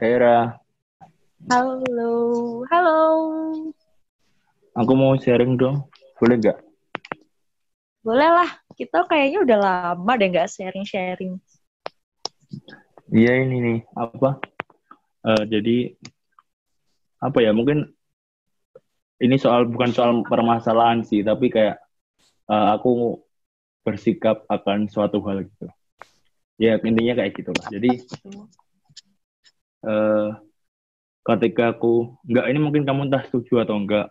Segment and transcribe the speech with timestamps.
[0.00, 0.56] Hera,
[1.52, 2.12] Halo,
[2.72, 3.00] halo.
[4.72, 5.84] aku mau sharing dong.
[6.16, 6.56] Boleh nggak?
[8.00, 8.50] Boleh lah,
[8.80, 11.36] kita kayaknya udah lama deh nggak sharing-sharing.
[13.12, 14.40] Iya ini nih, apa?
[15.28, 15.76] Eh, jadi,
[17.20, 17.92] apa ya, mungkin
[19.20, 21.76] ini soal bukan soal permasalahan sih, tapi kayak
[22.48, 23.20] eh, aku
[23.84, 25.68] bersikap akan suatu hal gitu.
[26.56, 27.68] Ya, intinya kayak gitu lah.
[27.68, 28.00] Jadi,
[29.84, 30.28] eh,
[31.20, 34.08] ketika aku, nggak ini mungkin kamu entah setuju atau enggak,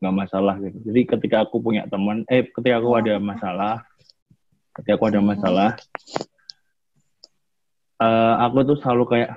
[0.00, 0.78] nggak masalah gitu.
[0.92, 3.74] Jadi ketika aku punya teman, eh ketika aku ada masalah,
[4.76, 5.70] ketika aku ada masalah,
[8.00, 9.30] eh, aku tuh selalu kayak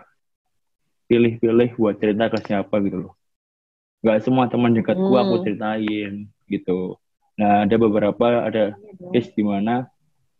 [1.05, 3.13] pilih-pilih buat cerita ke siapa gitu loh.
[4.01, 5.43] Nggak semua teman dekatku aku Hmm.
[5.45, 6.13] ceritain
[6.49, 6.97] gitu.
[7.37, 8.73] Nah ada beberapa ada
[9.13, 9.85] case di mana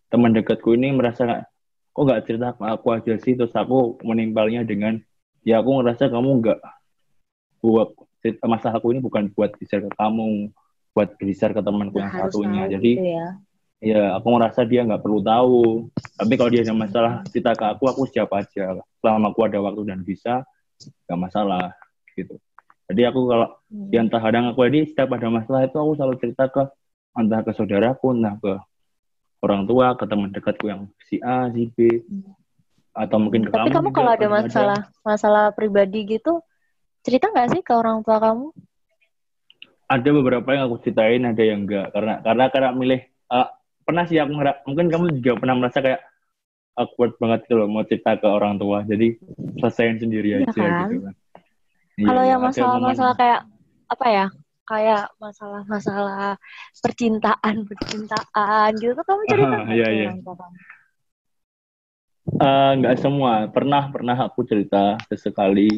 [0.09, 1.45] teman dekatku ini merasa
[1.93, 5.01] kok nggak cerita ke aku aja sih, terus aku menimpalnya dengan
[5.45, 6.59] ya aku ngerasa kamu nggak
[7.61, 10.49] buat cerita masalahku ini bukan buat share ke kamu,
[10.97, 12.65] buat share ke temanku yang satunya.
[12.65, 13.27] Jadi gitu ya.
[13.79, 15.87] ya aku ngerasa dia nggak perlu tahu.
[16.17, 18.81] Tapi kalau dia ada masalah cerita ke aku, aku siap aja.
[18.99, 20.41] Selama aku ada waktu dan bisa,
[21.05, 21.77] nggak masalah
[22.17, 22.41] gitu.
[22.89, 23.91] Jadi aku kalau Hmm.
[23.91, 26.63] ya kadang aku ini setiap ada masalah itu aku selalu cerita ke
[27.17, 28.53] entah ke saudaraku, entah ke
[29.43, 32.05] orang tua, ke teman dekatku yang si A, si B,
[32.95, 36.39] atau mungkin ke Tapi kamu juga kalau ada masalah masalah pribadi gitu,
[37.03, 38.55] cerita nggak sih ke orang tua kamu?
[39.85, 43.47] ada beberapa yang aku ceritain ada yang enggak karena karena karena milih eh,
[43.85, 44.33] pernah sih aku
[44.65, 46.01] mungkin kamu juga pernah merasa kayak
[46.75, 49.13] awkward banget gitu loh mau cerita ke orang tua jadi
[49.61, 50.89] selesaiin sendiri Iya aja kan?
[50.89, 51.15] gitu kan
[51.95, 53.41] Iya, Kalau yang ada masalah-masalah kayak
[53.87, 54.25] apa ya?
[54.67, 56.35] Kayak masalah-masalah
[56.83, 60.07] percintaan, percintaan gitu tuh kamu cerita nggak iya, iya.
[60.11, 60.57] orang tua kamu?
[62.25, 65.69] Eh, nggak semua pernah pernah aku cerita sesekali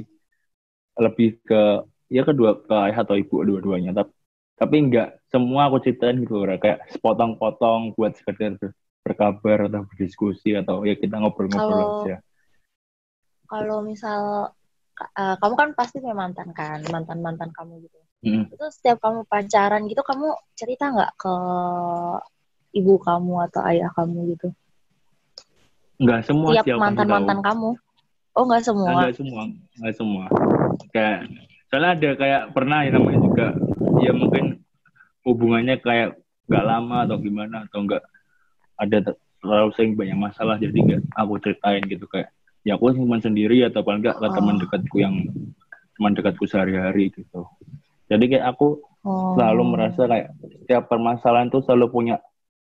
[0.98, 1.61] lebih ke
[2.10, 4.11] ya kedua ke ayah atau ibu dua-duanya tapi
[4.58, 8.73] tapi nggak semua aku ceritain gitu kayak sepotong-potong buat sekedar ber-
[9.05, 12.17] berkabar atau berdiskusi atau ya kita ngobrol-ngobrol aja
[13.52, 14.22] Kalau misal
[15.22, 17.99] eh, kamu kan pasti punya mantan kan, mantan-mantan kamu gitu.
[18.26, 18.43] Mm.
[18.54, 20.27] Itu setiap kamu pacaran gitu kamu
[20.60, 21.33] cerita nggak ke
[22.80, 24.48] ibu kamu atau ayah kamu gitu?
[25.98, 27.46] Nggak semua Tiap sih mantan-mantan tahu.
[27.46, 27.70] kamu?
[28.32, 28.90] Oh nggak Nah, semua.
[28.94, 29.42] nggak semua
[29.76, 30.24] nggak semua
[30.92, 31.18] kayak
[31.68, 33.48] soalnya ada kayak pernah ya namanya juga
[34.00, 34.46] ya mungkin
[35.24, 36.16] hubungannya kayak
[36.46, 38.04] nggak lama atau gimana atau nggak
[38.78, 42.30] ada ter- terlalu sering banyak masalah jadi nggak aku ceritain gitu kayak
[42.62, 44.62] ya aku simpan sendiri atau paling nggak ke teman Oh.
[44.62, 45.16] dekatku yang
[45.94, 47.42] teman dekatku sehari-hari gitu
[48.08, 49.34] jadi kayak aku Oh.
[49.34, 52.16] selalu merasa kayak setiap permasalahan tuh selalu punya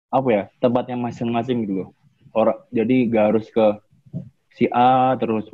[0.09, 1.89] apa ya tempatnya masing-masing gitu loh
[2.35, 3.67] orang jadi gak harus ke
[4.55, 5.47] si A terus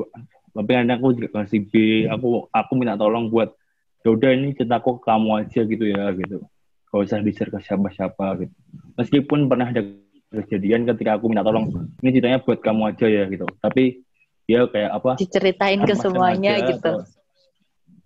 [0.56, 1.72] tapi aku juga ke si B.
[2.08, 3.52] Aku aku minta tolong buat
[4.00, 6.40] ya udah ini ceritaku ke kamu aja gitu ya gitu.
[6.88, 8.54] Gak usah di share ke siapa-siapa gitu.
[8.96, 9.84] Meskipun pernah ada
[10.32, 11.68] kejadian ketika aku minta tolong
[12.00, 13.44] ini ceritanya buat kamu aja ya gitu.
[13.60, 14.00] Tapi
[14.48, 16.92] ya kayak apa diceritain ke semuanya sengaja gitu.
[16.96, 17.04] atau-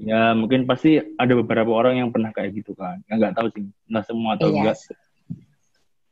[0.00, 2.98] ya mungkin pasti ada beberapa orang yang pernah kayak gitu kan.
[3.06, 4.76] Ya, nggak tahu sih nggak semua atau Iya enggak.
[4.80, 4.96] sih.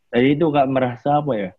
[0.08, 1.50] jadi itu nggak merasa apa ya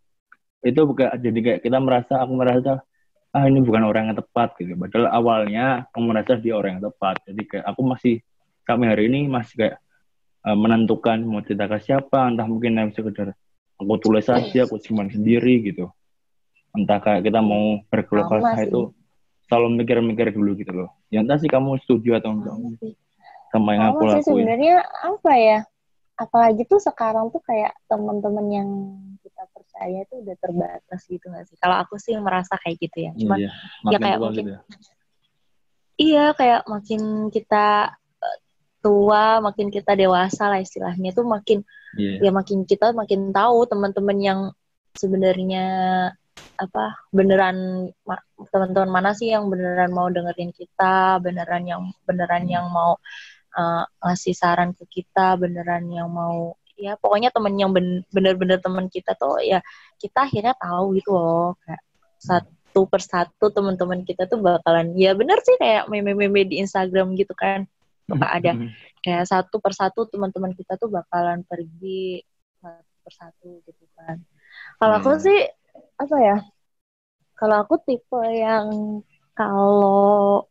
[0.59, 2.83] itu bukan jadi kayak kita merasa aku merasa
[3.29, 4.73] ah ini bukan orang yang tepat gitu.
[4.73, 7.21] Padahal awalnya aku merasa dia orang yang tepat.
[7.29, 8.15] Jadi kayak aku masih
[8.65, 9.75] sampai hari ini masih kayak
[10.45, 13.37] eh, menentukan mau cerita ke siapa entah mungkin yang sekedar
[13.79, 15.87] aku tulis saja aku simpan sendiri gitu.
[16.73, 18.81] Entah kayak kita mau berkeluh Sama kesah itu
[19.49, 20.89] selalu mikir-mikir dulu gitu loh.
[21.09, 22.53] Ya entah sih kamu setuju atau enggak
[23.49, 24.25] Sama yang aku lakuin.
[24.25, 25.59] sebenarnya apa ya?
[26.19, 28.69] Apalagi tuh sekarang tuh kayak teman-teman yang
[29.79, 31.55] percaya tuh udah terbatas gitu nggak sih?
[31.55, 33.11] Kalau aku sih merasa kayak gitu ya.
[33.15, 33.51] Cuman Iya,
[33.87, 34.61] makin kayak mungkin- gitu ya.
[35.95, 37.01] iya kayak makin
[37.31, 38.37] kita eh,
[38.83, 41.63] tua, makin kita dewasa lah istilahnya tuh makin
[41.95, 42.27] Iya.
[42.27, 44.39] ya makin kita makin tahu teman-teman yang
[44.99, 45.65] sebenarnya
[46.59, 52.67] apa beneran ma- teman-teman mana sih yang beneran mau dengerin kita, beneran yang beneran yang
[52.67, 52.99] mau
[53.55, 58.87] uh, ngasih saran ke kita, beneran yang mau ya pokoknya temen yang ben- bener-bener teman
[58.87, 59.59] kita tuh ya
[59.99, 61.83] kita akhirnya tahu gitu loh kayak
[62.17, 67.67] satu persatu teman-teman kita tuh bakalan ya bener sih kayak meme-meme di Instagram gitu kan
[68.09, 68.57] suka ada
[69.05, 72.23] kayak satu persatu teman-teman kita tuh bakalan pergi
[72.59, 74.17] satu persatu gitu kan.
[74.81, 75.21] Kalau aku Iya.
[75.23, 75.39] sih
[75.95, 76.37] apa ya?
[77.37, 78.99] Kalau aku tipe yang
[79.37, 80.43] kalau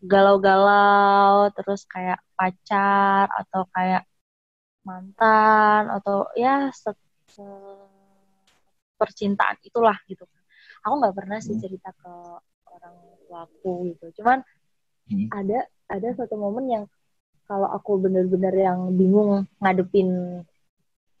[0.00, 4.04] galau-galau terus kayak pacar atau kayak
[4.86, 6.90] mantan atau ya se,
[7.30, 7.88] se-
[9.00, 10.42] percintaan itulah gitu kan.
[10.84, 11.62] Aku nggak pernah sih Hmm.
[11.64, 12.12] cerita ke
[12.70, 12.96] orang
[13.28, 14.42] tuaku gitu cuman
[15.10, 15.26] Hmm.
[15.34, 16.84] ada ada satu momen yang
[17.50, 20.38] kalau aku bener-bener yang bingung ngadepin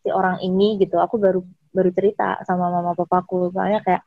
[0.00, 1.42] si orang ini gitu aku baru
[1.74, 4.02] baru cerita sama mama papaku soalnya kayak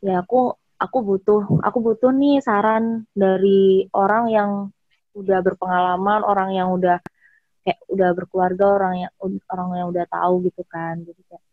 [0.00, 4.50] ya aku aku butuh aku butuh nih saran dari orang yang
[5.12, 6.98] udah berpengalaman orang yang udah
[7.68, 9.12] kayak udah berkeluarga orang yang
[9.52, 11.44] orang yang udah tahu gitu kan jadi kayak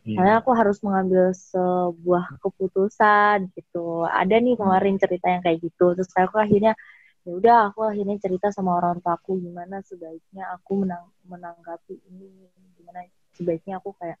[0.00, 0.16] Iya.
[0.16, 4.08] Soalnya aku harus mengambil sebuah keputusan gitu.
[4.08, 5.92] Ada nih kemarin cerita yang kayak gitu.
[5.92, 6.72] Terus aku akhirnya
[7.20, 12.48] ya udah aku akhirnya cerita sama orang tua aku gimana sebaiknya aku menang menanggapi ini
[12.80, 13.04] gimana
[13.36, 14.16] sebaiknya aku kayak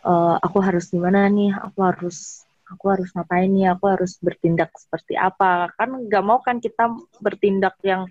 [0.00, 5.12] eh, aku harus gimana nih aku harus aku harus ngapain nih aku harus bertindak seperti
[5.12, 6.88] apa kan nggak mau kan kita
[7.20, 8.08] bertindak yang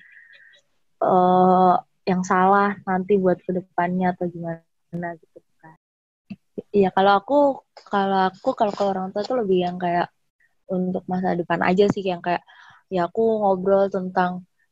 [1.02, 1.76] eh
[2.10, 5.76] yang salah nanti buat ke depannya atau gimana gitu kan
[6.78, 7.34] Iya kalau aku
[7.92, 10.06] kalau aku kalau ke orang tua tuh lebih yang kayak
[10.76, 12.44] untuk masa depan aja sih yang kayak
[12.94, 14.32] ya aku ngobrol tentang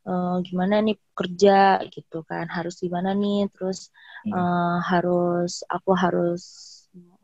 [0.10, 1.52] eh, gimana nih kerja
[1.94, 3.80] gitu kan harus gimana nih terus
[4.26, 4.32] Hmm.
[4.36, 6.42] eh, harus aku harus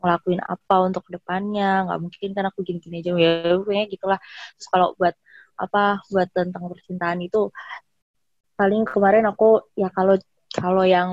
[0.02, 3.30] ngelakuin apa untuk ke depannya nggak mungkin kan aku gini-gini aja ya
[3.60, 4.20] pokoknya gitulah
[4.56, 5.16] terus kalau buat
[5.64, 5.80] apa
[6.12, 7.38] buat tentang percintaan itu
[8.60, 9.46] paling kemarin aku
[9.82, 10.16] ya kalau
[10.52, 11.12] kalau yang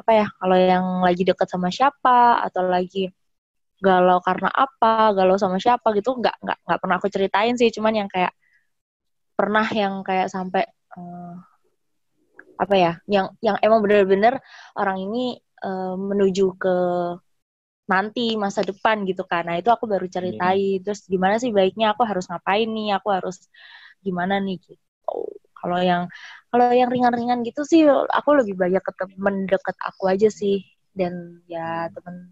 [0.00, 3.10] apa ya kalau yang lagi dekat sama siapa atau lagi
[3.86, 7.68] galau karena apa galau sama siapa gitu nggak nggak nggak pernah aku ceritain sih.
[7.76, 8.32] Cuman yang kayak
[9.38, 10.64] pernah yang kayak sampai
[10.96, 11.34] eh,
[12.62, 14.34] apa ya yang yang emang bener-bener
[14.80, 15.36] orang ini
[15.66, 16.74] eh, menuju ke
[17.92, 19.42] nanti masa depan gitu kan.
[19.48, 20.82] Nah itu aku baru ceritain.
[20.84, 21.94] Terus gimana sih baiknya?
[21.94, 22.88] Aku harus ngapain nih?
[22.98, 23.36] Aku harus
[24.06, 24.56] gimana nih?
[24.64, 24.85] gitu
[25.66, 26.02] kalau yang
[26.54, 30.62] kalau yang ringan-ringan gitu sih aku lebih banyak ke temen deket aku aja sih.
[30.94, 32.30] Dan ya temen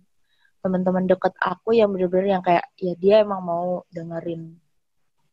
[0.62, 4.54] teman-teman deket aku yang bener-bener yang kayak ya dia emang mau dengerin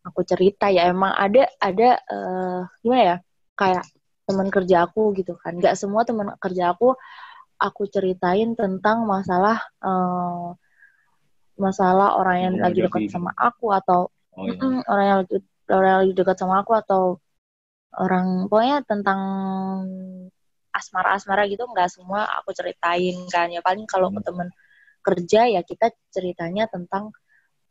[0.02, 0.90] aku cerita ya.
[0.90, 3.18] Emang ada ada eh, gimana ya
[3.54, 3.86] kayak
[4.26, 5.62] teman kerja aku gitu kan.
[5.62, 6.98] Nggak semua teman kerja aku
[7.62, 10.48] aku ceritain tentang masalah eh,
[11.62, 14.56] masalah orang yang Yang lagi dekat sama aku atau Oh, iya.
[14.88, 15.20] Orang yang
[15.68, 17.20] orang yang lagi dekat sama aku atau
[18.00, 19.20] orang pokoknya tentang
[20.72, 23.52] asmara-asmara gitu nggak semua aku ceritain kan.
[23.52, 24.28] Ya paling kalau ke Hmm.
[24.32, 24.48] temen
[25.02, 27.12] kerja ya kita ceritanya tentang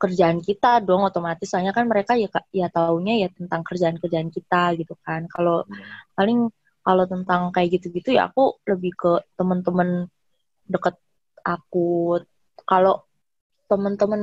[0.00, 1.48] kerjaan kita dong otomatis.
[1.48, 5.24] Soalnya kan mereka ya ya taunya ya tentang kerjaan-kerjaan kita gitu kan.
[5.32, 5.84] Kalau Iya.
[6.16, 6.38] paling
[6.80, 10.08] kalau tentang kayak gitu-gitu ya aku lebih ke temen-temen
[10.68, 10.96] deket
[11.44, 12.20] aku.
[12.64, 13.04] Kalau
[13.70, 14.22] temen-temen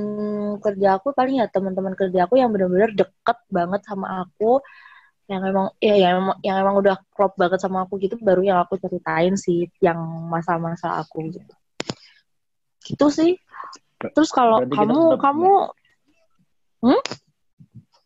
[0.59, 4.59] kerja aku paling ya temen-temen kerja aku yang benar-benar deket banget sama aku
[5.27, 8.59] yang emang ya yang emang, yang emang udah klop banget sama aku gitu baru yang
[8.63, 9.99] aku ceritain sih yang
[10.31, 11.53] masa-masa aku gitu.
[12.87, 13.31] Gitu sih.
[14.15, 15.51] Terus kalau kamu kamu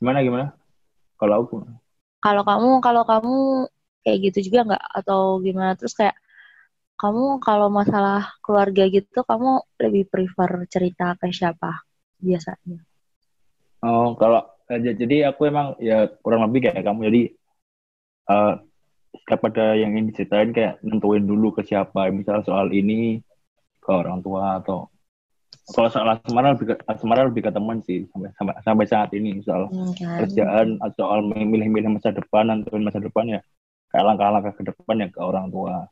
[0.02, 0.26] Gimana?
[0.26, 0.46] Gimana?
[1.22, 1.56] Kalau aku
[2.22, 3.36] kalau kamu kalau kamu
[4.06, 4.86] kayak gitu juga nggak?
[5.02, 5.74] Atau gimana?
[5.78, 6.18] Terus kayak
[7.02, 11.82] kamu kalau masalah keluarga gitu kamu lebih prefer cerita ke siapa
[12.22, 12.86] biasanya?
[13.82, 14.46] Oh, kalau
[14.80, 17.12] jadi aku emang ya kurang lebih kayak kamu.
[17.12, 17.22] Jadi
[18.32, 18.54] eh
[19.12, 22.08] setiap ada yang ingin diceritain kayak nentuin dulu ke siapa.
[22.14, 23.20] Misal soal ini
[23.82, 24.88] ke orang tua atau
[25.72, 29.40] kalau soal asmara lebih ke, asmara lebih ke teman sih sampai sampai sampai saat ini
[29.46, 30.26] soal kan?
[30.26, 33.40] kerjaan atau soal memilih-milih masa depan nentuin masa depan ya
[33.92, 35.88] kayak langkah-langkah ke depan ya ke orang tua.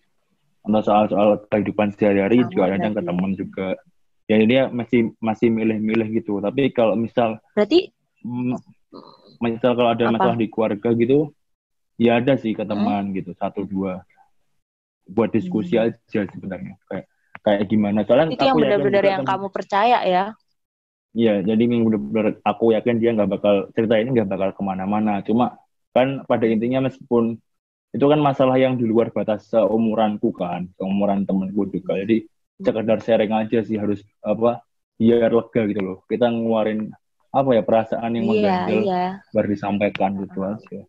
[0.60, 3.68] Atau soal-soal kehidupan sehari-hari Sama juga ada ke teman juga.
[4.30, 6.38] Jadi dia masih masih milih-milih gitu.
[6.38, 7.90] Tapi kalau misal berarti
[9.40, 10.14] misal kalau ada Apa?
[10.16, 11.32] masalah di keluarga gitu,
[12.00, 14.04] ya ada sih ke teman gitu satu dua
[15.10, 15.90] buat diskusi Hmm.
[15.90, 17.06] aja sebenarnya kayak
[17.42, 20.26] kayak gimana soalnya itu yang benar-benar yang temen- kamu percaya ya
[21.18, 25.26] Iya, jadi yang benar-benar aku yakin dia nggak bakal cerita ini nggak bakal ke mana-mana.
[25.26, 25.58] Cuma
[25.90, 27.34] kan pada intinya meskipun
[27.98, 31.98] itu kan masalah yang di luar batas seumuranku kan, seumuran temanku juga.
[31.98, 32.30] Jadi
[32.62, 34.62] sekedar sharing aja sih harus apa
[35.02, 35.98] biar lega gitu loh.
[36.06, 36.94] Kita ngeluarin
[37.30, 39.02] apa ya perasaan yang iya mengganjal iya
[39.34, 40.80] baru disampaikan gitu aja.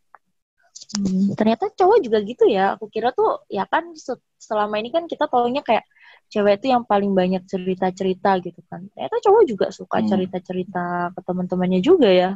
[0.96, 2.74] Hmm, ternyata cowok juga gitu ya.
[2.74, 5.84] Aku kira tuh ya kan se- selama ini kan kita taunya kayak
[6.32, 8.80] cewek itu yang paling banyak cerita-cerita gitu kan.
[8.94, 10.08] Ternyata cowok juga suka Hmm.
[10.10, 12.30] cerita-cerita ke teman-temannya juga ya.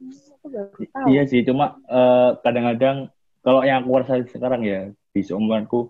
[0.00, 1.10] Hmm.
[1.12, 2.96] Iya sih, cuma eh, kadang-kadang
[3.44, 4.78] kalau yang aku rasain sekarang ya
[5.14, 5.88] di seumuranku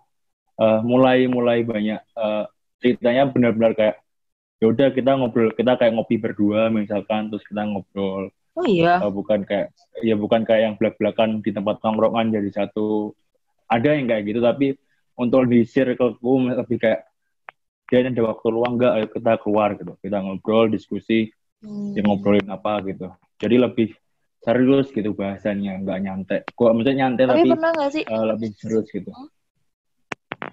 [0.62, 2.44] eh, mulai mulai banyak eh,
[2.82, 3.96] ceritanya benar-benar kayak
[4.60, 8.28] ya udah kita ngobrol kita kayak ngopi berdua misalkan terus kita ngobrol.
[8.54, 9.00] Oh iya.
[9.00, 9.72] Eh, bukan kayak
[10.04, 13.16] ya bukan kayak yang belak-belakan di tempat tongkrongan jadi satu.
[13.72, 14.76] Ada yang kayak gitu tapi
[15.16, 17.08] untuk di circleku lebih kayak
[17.90, 18.92] dia ada waktu luang nggak?
[19.00, 19.96] Ayo kita keluar gitu.
[19.98, 21.92] Kita ngobrol diskusi Hmm.
[21.92, 23.12] ya ngobrolin apa gitu.
[23.36, 23.92] Jadi lebih
[24.40, 26.40] serius gitu bahasanya nggak nyantai.
[26.56, 28.04] Gua maksudnya nyantai tapi, tapi, pernah nggak sih?
[28.08, 29.12] uh, lebih serius gitu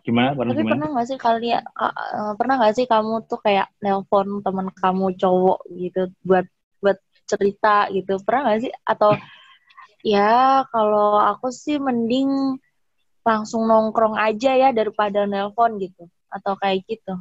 [0.03, 0.35] gimana?
[0.35, 0.73] Pernah tapi gimana?
[0.75, 5.59] pernah nggak sih kalian uh, pernah nggak sih kamu tuh kayak nelpon teman kamu cowok
[5.71, 6.45] gitu buat
[6.83, 8.19] buat cerita gitu?
[8.23, 8.73] Pernah nggak sih?
[8.83, 9.15] Atau
[10.15, 12.59] ya kalau aku sih mending
[13.27, 17.19] langsung nongkrong aja ya daripada nelpon gitu atau kayak gitu.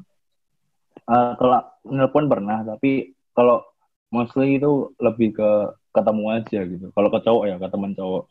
[1.06, 3.62] Uh, kalau nelpon pernah tapi kalau
[4.10, 5.50] mostly itu lebih ke
[5.94, 6.86] ketemu aja gitu.
[6.94, 8.24] Kalau ke cowok ya ke teman cowok.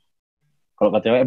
[0.76, 1.24] Kalau ke cewek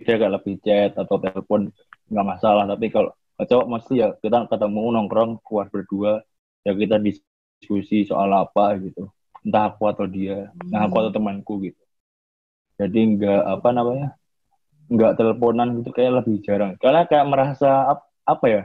[0.00, 1.68] beda kayak lebih chat atau telepon
[2.08, 2.64] nggak masalah.
[2.64, 6.24] Tapi kalau ke cowok mostly ya kita ketemu nongkrong keluar berdua.
[6.64, 9.12] Ya kita diskusi soal apa gitu.
[9.44, 10.48] Entah aku atau dia.
[10.48, 10.72] Hmm.
[10.72, 11.82] nah aku atau temanku gitu.
[12.80, 14.08] Jadi nggak apa namanya
[14.90, 16.74] nggak teleponan gitu kayak lebih jarang.
[16.80, 18.62] Karena kayak merasa ap, apa ya?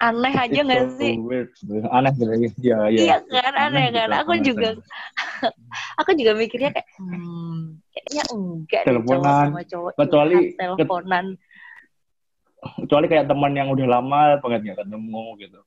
[0.00, 1.12] Aneh aja nggak sih?
[1.20, 1.52] weird.
[1.92, 2.56] aneh gitu.
[2.64, 3.00] Ya, ya.
[3.04, 3.52] iya kan?
[3.52, 4.10] Aneh, aneh kan?
[4.24, 4.68] aku juga
[6.00, 11.26] aku juga mikirnya kayak hmm, kayaknya enggak teleponan cowok sama cowok kecuali teleponan.
[12.60, 15.60] Kecuali kayak teman yang udah lama banget nggak ketemu gitu.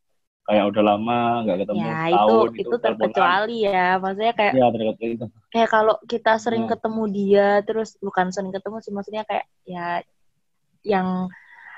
[0.43, 3.87] Kayak udah lama nggak ketemu ya, tahun itu itu terkecuali ya.
[3.97, 5.25] Maksudnya kayak ya terkecuali itu.
[5.51, 6.69] kayak kalau kita sering ya.
[6.77, 10.03] ketemu dia terus bukan sering ketemu sih maksudnya kayak ya
[10.83, 11.31] yang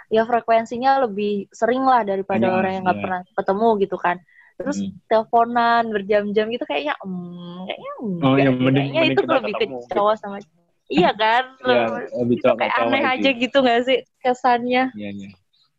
[0.10, 3.04] ya frekuensinya lebih sering lah daripada ya, orang yang nggak ya.
[3.04, 4.18] pernah ketemu gitu kan
[4.56, 4.96] terus hmm.
[5.12, 9.66] teleponan berjam-jam gitu kayaknya hmm, kayaknya enggak oh, ya, mending, kayaknya mending itu lebih ke
[9.92, 10.38] cowok sama
[10.94, 11.44] iya kan?
[11.66, 11.86] Ya,
[12.22, 14.84] lebih cowok kayak aneh aja, aja gitu gak sih kesannya?
[14.94, 15.30] Iya iya.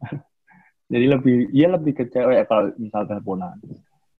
[0.92, 3.58] Jadi lebih iya lebih ke cewek kalau misal teleponan.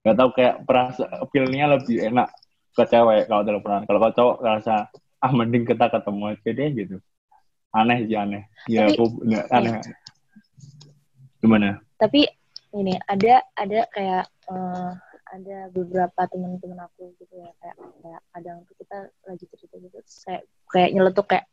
[0.03, 2.31] Nggak tahu kayak perasa feelnya lebih enak
[2.75, 3.83] ke cewek kalau teleponan.
[3.87, 4.75] Kalau ke cowok rasa
[5.23, 6.97] ah mending kita ketemu aja deh gitu.
[7.71, 8.43] Aneh sih aneh.
[8.67, 9.05] Ya tapi, aku
[9.51, 9.79] aneh.
[11.39, 11.79] gimana?
[11.99, 12.27] Tapi
[12.77, 14.93] ini ada ada kayak uh,
[15.27, 20.43] ada beberapa teman-teman aku gitu ya kayak kayak kadang tuh kita lagi cerita gitu kayak
[20.71, 21.47] kayak nyeletuk kayak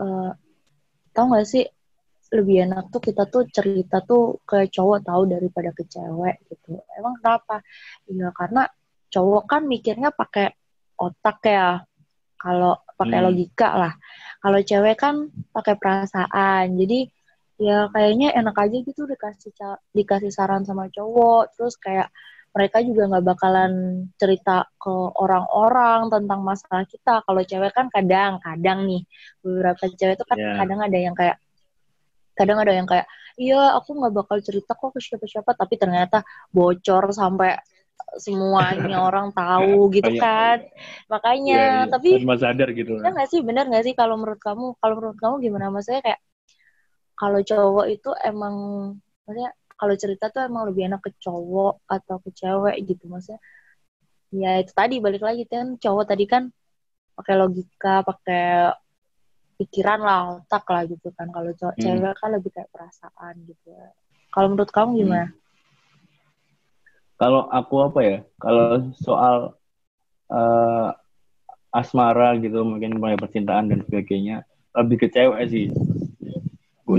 [0.00, 0.32] uh,
[1.12, 1.64] tau gak sih
[2.34, 6.82] lebih enak tuh kita tuh cerita tuh ke cowok tahu daripada ke cewek gitu.
[6.98, 7.62] Emang kenapa?
[8.10, 8.66] Iya karena
[9.14, 10.50] cowok kan mikirnya pakai
[10.98, 11.86] otak ya
[12.34, 13.26] kalau pakai hmm.
[13.30, 13.92] logika lah.
[14.42, 17.06] Kalau cewek kan pakai perasaan jadi
[17.56, 19.52] ya kayaknya enak aja gitu dikasih
[19.96, 21.56] dikasih saran sama cowok.
[21.56, 22.08] Terus kayak
[22.56, 23.72] mereka juga nggak bakalan
[24.16, 27.20] cerita ke orang-orang tentang masalah kita.
[27.20, 29.02] Kalau cewek kan kadang-kadang nih
[29.44, 30.56] beberapa cewek itu kan yeah.
[30.56, 31.36] kadang ada yang kayak
[32.36, 37.12] kadang ada yang kayak iya aku nggak bakal cerita kok ke siapa-siapa tapi ternyata bocor
[37.12, 37.56] sampai
[38.16, 40.64] semuanya orang tahu gitu kan.
[41.12, 41.92] Makanya ya, ya.
[41.92, 42.08] tapi
[42.40, 43.40] sadar gitu ya nggak sih?
[43.44, 44.80] Benar nggak sih kalau menurut kamu?
[44.80, 45.68] Kalau menurut kamu gimana?
[45.68, 46.20] Maksudnya kayak
[47.16, 48.54] kalau cowok itu emang
[49.24, 53.04] maksudnya kalau cerita tuh emang lebih enak ke cowok atau ke cewek gitu.
[53.08, 53.40] Maksudnya
[54.32, 56.52] ya itu tadi balik lagi kan cowok tadi kan
[57.16, 58.76] pakai logika pakai
[59.56, 61.32] pikiran lah otak lah gitu kan.
[61.32, 61.82] Kalau cowok hmm.
[61.82, 63.72] cewek kan lebih kayak perasaan gitu.
[64.30, 65.28] Kalau menurut kamu gimana?
[65.32, 65.44] Hmm
[67.16, 69.56] kalau aku apa ya kalau soal
[70.28, 70.88] uh,
[71.72, 74.44] asmara gitu mungkin mulai percintaan dan sebagainya
[74.76, 75.72] lebih ke cewek sih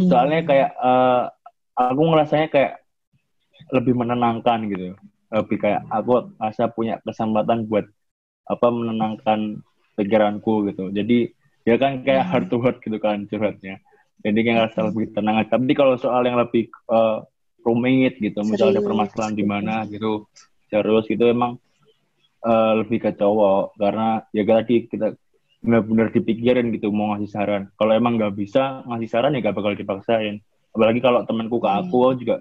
[0.04, 0.10] hmm.
[0.10, 1.32] soalnya kayak uh,
[1.78, 2.74] aku ngerasanya kayak
[3.74, 4.98] lebih menenangkan gitu.
[5.28, 7.86] Lebih kayak aku asa punya kesempatan buat
[8.48, 9.60] apa menenangkan
[10.00, 10.90] pikiranku gitu.
[10.94, 11.32] Jadi
[11.68, 12.32] dia kan kayak hmm.
[12.32, 13.82] heart to heart gitu kan curhatnya.
[14.24, 17.22] Jadi kayak ngerasa lebih tenang tapi kalau soal yang lebih uh,
[17.62, 20.26] rumit gitu misalnya ada permasalahan di mana gitu
[20.72, 21.60] terus gitu emang
[22.48, 23.78] uh, lebih ke cowok.
[23.78, 25.14] Karena ya tadi kita
[25.68, 29.76] benar-benar dipikirin gitu mau ngasih saran kalau emang nggak bisa ngasih saran ya gak bakal
[29.76, 30.40] dipaksain
[30.72, 32.18] apalagi kalau temanku ke aku hmm.
[32.24, 32.36] juga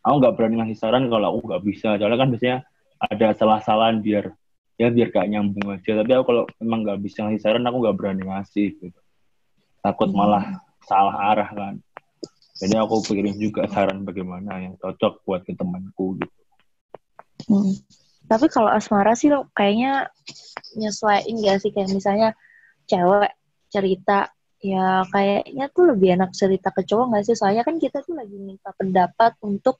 [0.00, 2.58] aku nggak berani ngasih saran kalau aku nggak bisa soalnya kan biasanya
[2.96, 4.32] ada salah-salahan biar
[4.80, 7.96] ya biar gak nyambung aja tapi aku kalau emang nggak bisa ngasih saran aku nggak
[8.00, 9.00] berani ngasih gitu
[9.84, 10.16] takut hmm.
[10.16, 11.76] malah salah arah kan
[12.56, 16.40] jadi aku pikirin juga saran bagaimana yang cocok buat ke temanku gitu.
[17.52, 17.76] Hmm.
[18.26, 20.08] Tapi kalau asmara sih lo kayaknya
[20.74, 22.32] nyesuaiin gak sih kayak misalnya
[22.86, 23.30] cewek
[23.68, 24.30] cerita
[24.62, 28.34] ya kayaknya tuh lebih enak cerita ke cowok gak sih soalnya kan kita tuh lagi
[28.40, 29.78] minta pendapat untuk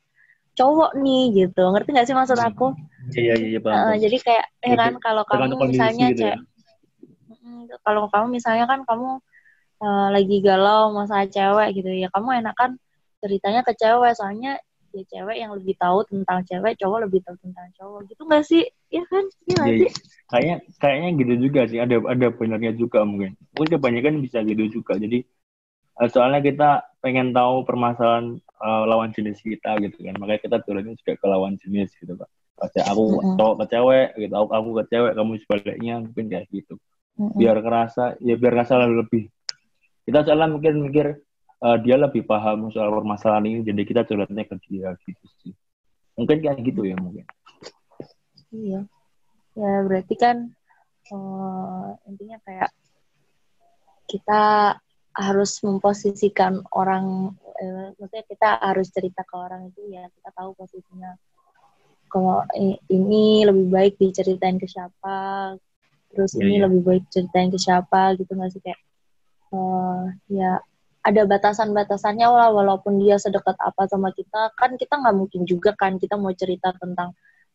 [0.56, 2.76] cowok nih gitu ngerti gak sih maksud aku?
[3.16, 3.60] Iya iya iya.
[3.60, 6.38] Uh, jadi kayak ya kan kalau kamu misalnya gitu ya?
[7.82, 9.22] kalau kamu misalnya kan kamu
[9.82, 12.80] uh, lagi galau masalah cewek gitu ya kamu enakan
[13.22, 14.58] ceritanya ke cewek soalnya
[14.96, 18.00] ya cewek yang lebih tahu tentang cewek cowok lebih tahu tentang cowok.
[18.08, 18.64] Gitu nggak sih?
[18.88, 19.24] Ya kan?
[19.44, 19.90] Iya ya, sih?
[20.32, 21.78] kayaknya kayaknya gitu juga sih.
[21.78, 23.36] Ada ada benernya juga mungkin.
[23.52, 24.96] Mungkin kebanyakan bisa gitu juga.
[24.96, 25.20] Jadi
[26.00, 26.70] uh, soalnya kita
[27.04, 30.16] pengen tahu permasalahan uh, lawan jenis kita gitu kan.
[30.16, 32.28] Makanya kita turunnya juga ke lawan jenis gitu pak.
[32.72, 33.36] Kayak aku mm -hmm.
[33.36, 36.74] cowok ke cewek gitu aku, aku ke cewek kamu sebaliknya mungkin kayak gitu.
[37.16, 39.28] Biar kerasa ya biar kerasa lebih.
[40.06, 41.25] Kita soalnya mungkin mikir
[41.64, 45.54] eh, dia lebih paham soal permasalahan ini jadi kita curhatnya ke dia gitu sih
[46.16, 47.24] mungkin kayak gitu ya mungkin
[48.54, 48.80] Iya.
[49.56, 50.36] Ya berarti kan
[51.12, 52.70] eh, intinya kayak
[54.06, 54.42] kita
[55.16, 61.16] harus memposisikan orang, eh, maksudnya kita harus cerita ke orang itu ya kita tahu posisinya.
[62.06, 62.46] Kalau
[62.86, 65.52] ini lebih baik diceritain ke siapa,
[66.12, 66.64] terus Iya, ini iya.
[66.68, 68.80] lebih baik ceritain ke siapa gitu nggak sih kayak
[69.56, 70.60] eh, ya
[71.08, 74.40] ada batasan-batasannya lah walaupun dia sedekat apa sama kita.
[74.60, 77.10] Kan kita nggak mungkin juga kan kita mau cerita tentang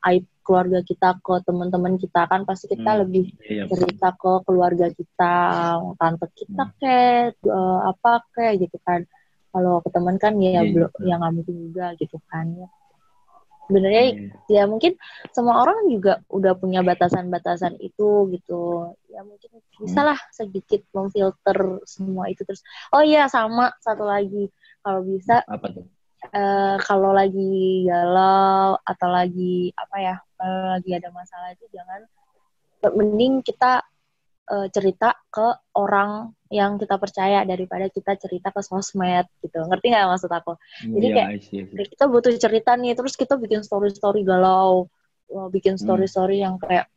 [0.09, 2.21] aib keluarga kita ke teman-teman kita.
[2.31, 5.33] Kan pasti kita Hmm, lebih iya cerita ke keluarga kita
[5.99, 6.75] tante kita Hmm.
[6.81, 7.35] kayak
[7.91, 9.01] apa kayak gitu kan.
[9.51, 12.45] Kalau ke teman kan ya Iya, belum ya nggak mungkin juga gitu kan.
[12.61, 12.67] ya
[13.71, 14.35] sebenarnya Iya.
[14.51, 14.99] ya mungkin
[15.31, 18.91] semua orang juga udah punya batasan-batasan itu gitu.
[19.07, 22.43] Ya mungkin bisa lah sedikit memfilter semua itu.
[22.43, 22.59] Terus
[22.91, 24.51] oh iya sama satu lagi.
[24.83, 25.87] Kalau bisa apa tuh?
[26.35, 32.03] eh, kalau lagi galau atau lagi apa ya kalau lagi ada masalah itu jangan
[32.93, 33.85] mending kita
[34.51, 39.63] eh, cerita ke orang yang kita percaya daripada kita cerita ke sosmed gitu.
[39.63, 40.59] Ngerti nggak maksud aku?
[40.83, 41.87] Jadi Iya, kayak- see, see.
[41.87, 44.91] Kita butuh cerita nih terus kita bikin story story galau
[45.31, 46.91] Wah, bikin story story yang kayak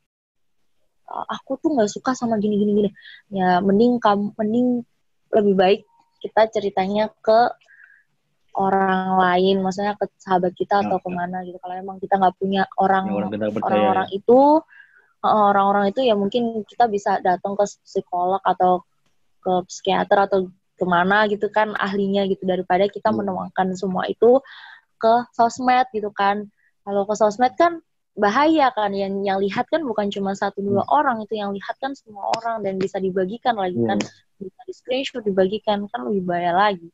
[1.07, 2.91] "Ah, aku tuh nggak suka sama gini gini gini
[3.31, 4.83] ya mending kamu mending
[5.31, 5.81] lebih baik
[6.19, 7.41] kita ceritanya ke
[8.55, 11.03] orang lain maksudnya ke sahabat kita atau Ya.
[11.03, 11.59] ke mana gitu.
[11.59, 14.63] Kalau emang kita nggak punya orang orang kita percaya orang-orang itu eh,
[15.27, 18.85] orang-orang itu ya mungkin kita bisa datang ke psikolog atau
[19.41, 22.45] ke psikiater atau ke mana gitu kan ahlinya gitu.
[22.45, 23.25] Daripada kita Hmm.
[23.25, 24.41] menuangkan semua itu
[24.99, 26.49] ke sosmed gitu kan.
[26.85, 27.81] Kalau ke sosmed kan
[28.17, 28.93] bahaya kan.
[28.93, 32.63] Yang yang lihat kan bukan cuma satu dua orang itu yang lihat kan semua orang
[32.65, 33.99] dan bisa dibagikan lagi kan.
[34.41, 36.89] Bisa di screenshot dibagikan kan lebih bahaya lagi.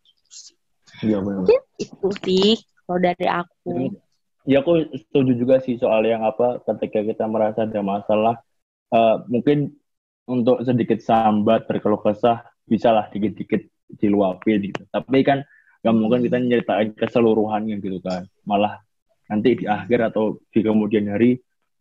[1.00, 1.22] Benar.
[1.22, 2.50] mungkin itu sih
[2.84, 3.94] kalau dari aku
[4.48, 8.40] Ya aku setuju juga sih soal yang apa ketika kita merasa ada masalah
[8.92, 9.76] eh, mungkin
[10.24, 13.66] untuk sedikit sambat berkeluh kesah bisa lah dikit-dikit
[13.98, 14.86] diluapin gitu.
[14.88, 15.42] Tapi kan
[15.82, 18.24] nggak mungkin kita nyeritain keseluruhannya gitu kan.
[18.46, 18.78] Malah
[19.26, 21.40] nanti di akhir atau di kemudian hari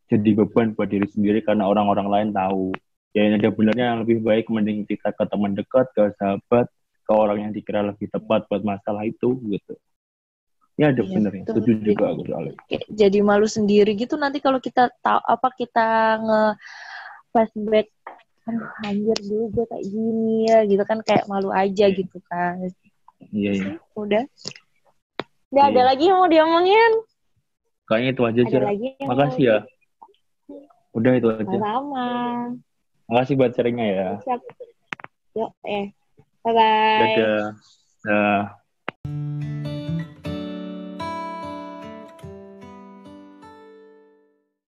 [0.10, 2.74] jadi beban buat diri sendiri karena orang-orang lain tahu.
[3.14, 6.70] Ya ini ada benernya yang lebih baik mending kita ke teman dekat, ke sahabat,
[7.06, 9.74] ke orang yang dikira lebih tepat buat masalah itu gitu.
[10.80, 11.44] Ya ada Iya, benernya.
[11.44, 11.54] betul.
[11.60, 12.54] Setuju juga aku soalnya.
[12.88, 15.88] jadi malu sendiri gitu nanti kalau kita tahu apa kita
[16.24, 16.44] nge
[17.36, 17.88] flashback
[18.48, 22.58] aduh anjir dulu gue kayak gini ya gitu kan kayak malu aja gitu kan
[23.30, 23.72] Iya, iya.
[23.94, 24.24] udah
[25.52, 25.88] udah ada Iya.
[25.94, 26.92] lagi yang mau diomongin
[27.86, 28.68] Kayaknya itu aja, ada Cira.
[29.04, 29.58] Makasih ya.
[30.94, 31.58] Udah itu aja.
[31.58, 32.08] sama
[33.06, 34.10] Makasih buat sharingnya ya.
[34.24, 34.42] siap
[35.36, 35.90] yuk eh
[36.42, 37.46] bye bye Dadah.
[38.02, 38.59] Dah.